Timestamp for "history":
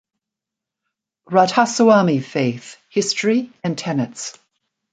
2.89-3.51